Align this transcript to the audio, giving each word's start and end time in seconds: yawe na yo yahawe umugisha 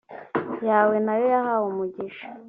yawe 0.69 0.95
na 1.05 1.13
yo 1.19 1.25
yahawe 1.33 1.65
umugisha 1.73 2.27